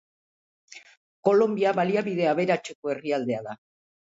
Kolonbia 1.29 1.75
baliabide 1.81 2.27
aberatseko 2.33 2.95
herrialdea 2.95 3.45
da. 3.51 3.59